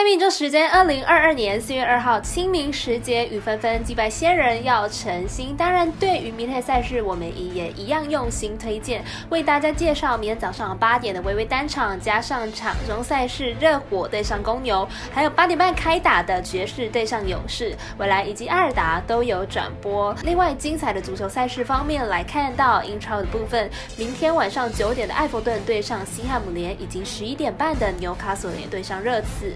[0.00, 5.54] 在命中时间，二零二二年四月二号清明时节雨纷纷，祭拜先人要诚心。
[5.54, 20.16] 当然，对于明天赛事，我们也一样用心推荐，为大家介绍明天早上八点的微微单场，加上场中赛事热火对上公牛，还有八点半开打的爵士对上勇士，未来以及阿尔达都有转播。
[20.22, 29.54] 另外，精彩的足球赛事方面来看到英超的部分，明天晚上九点的艾弗顿对上西汉姆联，以及十一点半的纽卡索联对上热刺。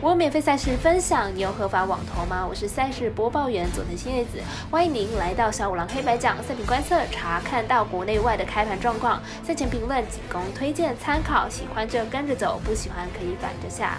[0.00, 2.46] 我有免费赛事分享，你有合法网投吗？
[2.48, 4.38] 我是赛事播报员佐藤新叶子，
[4.70, 13.98] 欢迎您来到小五郎黑白讲赛品观测，查看到国内外的开盘状况，赛前评论仅供推荐参考，喜欢就跟着走，不喜欢可以反着下。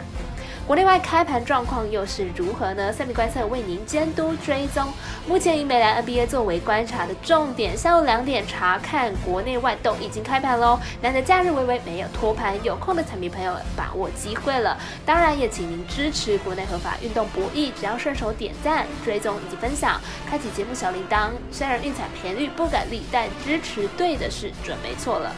[0.72, 2.94] 国内外开盘状况又是如何呢？
[2.94, 4.88] 赛米观测为您监督追踪。
[5.28, 10.80] 目前以美兰 NBA 作为观察的重点，下午两点查看国内外都已经开盘喽。
[11.02, 14.78] 难得假日微微没有托盘，有空的彩迷朋友把握机会了。
[15.06, 21.32] 当然也请您支持国内合法运动博弈，只要顺手点赞、追踪以及分享，开启节目小铃铛。
[21.52, 25.36] 虽然运彩频率不给力，但支持对的是准没错了。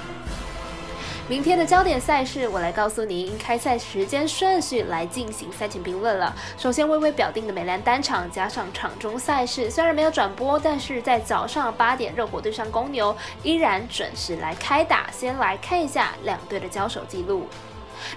[1.30, 6.36] 明天的焦点赛事，我来告诉您开赛时间顺序来进行赛前评论了。
[6.58, 15.10] 首先，微微表定的美兰单场加上场中赛事，虽然没有转播，但是在早上八点热火对上公牛，依然准时来开打。
[15.12, 17.48] 先来看一下两队的交手记录。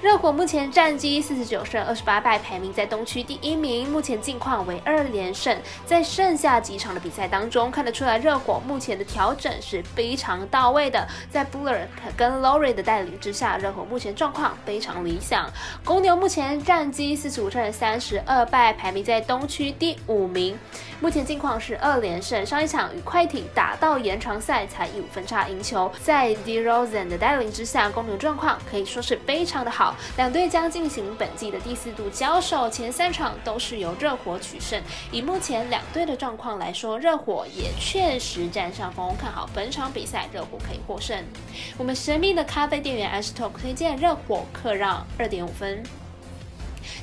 [0.02, 3.88] 热火目前战绩四十九胜二十八败，排名在东区第一名。
[3.91, 11.06] 目前近况为二连胜，在剩下几场的比赛当中，看得出来热火目前的调整是非常到位的。
[11.30, 11.80] 在 Buller
[12.16, 15.50] 跟 Lauri 的带领之下，热火目前状况非常理想。
[15.84, 20.58] 公牛目前战绩四十五胜三十二败，排名在东区第五名。
[20.98, 25.92] 目前近况是二连胜，上一场与快艇打到延长赛才以五分差赢球。
[26.02, 29.95] 在 DeRozan 的带领之下，公牛状况可以说是非常的好。
[30.17, 34.81] 两队将进行本季的第四度交手，前三场都是由热火取胜。
[35.12, 41.23] 以目前两队的状况来说，热火也确实占上风，看好本场比赛热火可以获胜。
[41.77, 45.83] 我们神秘的咖啡店员 a s t o k 推荐热火客让二点五分。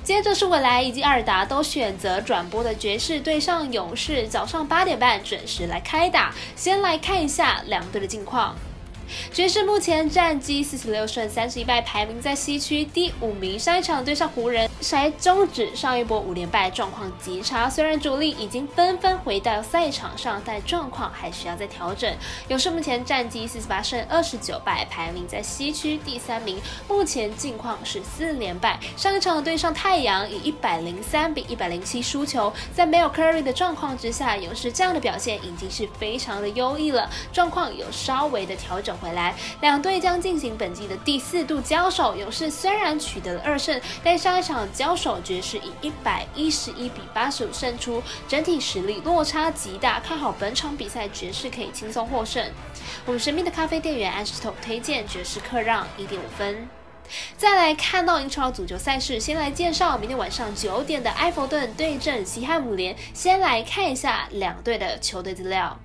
[0.01, 6.33] 接着是未来以及阿尔达都选择转播的爵士对上勇士，早上八点半准时来开打。
[6.55, 8.55] 先来看一下两队的近况。
[9.31, 13.59] 爵士目前战绩四十六胜三十一败，排名在西区第五名。
[13.59, 17.69] 上一场对上湖人，才终止上一波五连败，状况极差。
[17.69, 22.11] 虽然主力已经纷纷回到赛场上，但状况还需要再调整。
[22.47, 26.59] 勇士目前战绩四十八胜二十九败，排名在西区第三名。
[26.87, 28.79] 目前近况是四连败。
[28.95, 32.53] 上一场对上太阳，以一百零三比一百零七输球。
[32.73, 38.93] 在没有 Curry 的状况之下，勇士这样的表现已经是非常的优异了，状况有稍微的调整。
[39.03, 42.15] 回来，两队将进行本季的第四度交手。
[42.15, 49.99] 勇士虽然取得了二胜，但上一场交手爵士以一百一十一比八十五胜出，整体实力落差极大。
[49.99, 52.43] 看好本场比赛爵士可以轻松获胜。
[53.05, 56.67] 我们神秘的咖啡店员 Ashton 推荐爵士客让一点五分。
[57.37, 62.95] 再来看到英超足球赛事，先来介绍明天晚上九点的埃弗顿对阵西汉姆联。
[63.13, 65.77] 先来看一下两队的球队资料。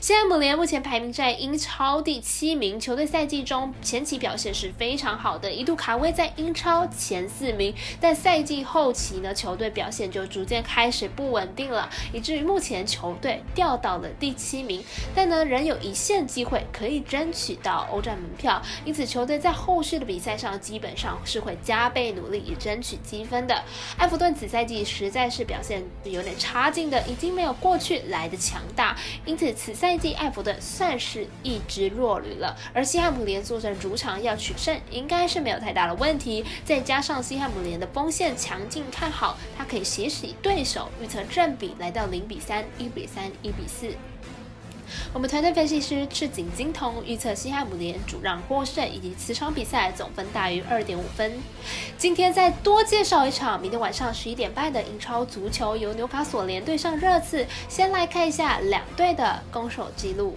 [0.00, 7.74] 现在姆联目前排名在英超第七名，球队赛季中前期表现是非常好的，一度卡位在英超前四名。
[8.00, 14.84] 但赛季后期呢，球队表现就逐渐开始不稳定了，以至于目前球队掉到了第七名。
[15.14, 23.62] 但呢，仍有一线机会可以争取到欧战门票，因此球队在后续的比赛上基本上是会加倍努力以争取积分的。
[23.96, 29.74] 埃弗顿此赛季实在是表现有点差劲的，已经没有过去来的强大，因此此。
[29.80, 36.44] 赛季艾弗顿算是一支弱旅了，而西汉姆联坐镇主场要取胜，应该是没有太大的问题。
[36.66, 43.94] 再加上西汉姆联的锋线强劲，看好他可以血洗对手，预测占比来到零比三、一比三、一比四。
[45.12, 51.32] 我们团队分析师赤井金童预测西汉姆联主让获胜，以及此场比赛总分大于二点五分。
[51.98, 57.46] 今天再多介绍一场，明天晚上十一点半的英超足球，由纽卡索联对上热刺。
[57.68, 60.36] 先来看一下两队的攻守记录。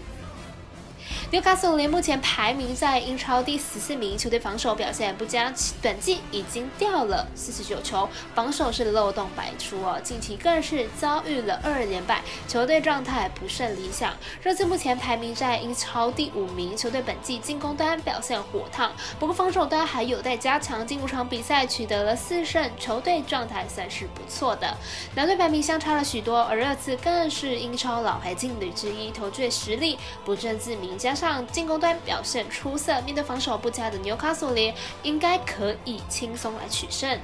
[1.33, 5.51] 纽卡斯尔联目前排名在英超第十四名，球队防守表现不佳，
[5.81, 10.00] 本季已经掉了四十九球，防守是漏洞百出哦。
[10.03, 14.13] 近期更是遭遇了二连败，球队状态不甚理想。
[14.44, 20.86] 热刺目前排名在英超第五名，球队本季进攻端表现火烫，不过防守端还有待加强。
[20.86, 24.77] 近五场比赛取得了四胜，球队状态算是不错的。
[25.15, 31.22] 两队排名相差了许多，而热刺更是英超老牌劲旅之一，球队实力不正自明，加上。
[31.23, 34.73] 上进攻端表现出色，面对防守不佳的纽卡索林，
[35.03, 37.17] 应该可以轻松来取胜。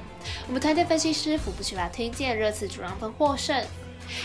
[0.48, 3.62] 我们团队分析师福布奇拉推荐热刺主让分获胜。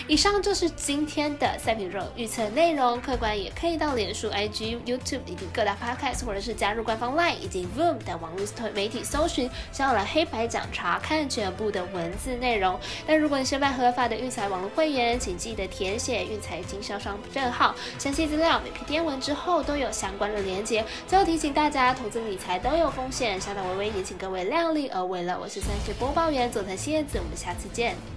[0.08, 12.80] 以上就是今天的赛品热预测内容，客观也可以到脸书、IG、YouTube 以及各大 Podcast，或者是加入官方 Line 以及 Voom 等网络媒体搜寻，想要来黑白讲查看全部的文字内容。
[13.06, 20.86] 但如果你是办合法的运财网络会员，请记得填写运财经销商证号，详细资料每篇电文之后都有相关的连接。
[21.08, 25.38] 最后提醒大家，投资理财都有风险，下档微微也请各位量力而为了。
[25.40, 28.15] 我是三十播报员佐藤蝎子，我们下次见。